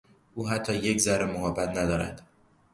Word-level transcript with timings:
او 0.35 0.49
حتی 0.49 0.75
یک 0.75 1.01
ذره 1.01 1.25
محبت 1.25 1.69
ندارد. 1.77 2.21